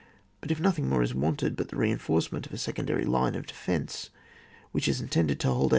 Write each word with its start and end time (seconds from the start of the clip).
But 0.39 0.49
if 0.49 0.59
nothing 0.59 0.89
more 0.89 1.03
is 1.03 1.13
wanted 1.13 1.55
but 1.55 1.69
the 1.69 1.75
reinforcement 1.75 2.47
of 2.47 2.53
a 2.53 2.57
secondary 2.57 3.05
line 3.05 3.35
of 3.35 3.45
defence 3.45 4.09
which 4.71 4.87
is 4.87 4.99
intended 4.99 5.39
to 5.41 5.49
hold 5.49 5.59
out 5.59 5.67
CHAP. 5.67 5.69